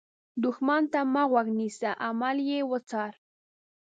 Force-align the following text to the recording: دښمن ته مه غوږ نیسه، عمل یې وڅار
دښمن 0.43 0.83
ته 0.93 0.99
مه 1.13 1.23
غوږ 1.29 1.47
نیسه، 1.59 1.91
عمل 2.07 2.37
یې 2.49 2.59
وڅار 2.71 3.13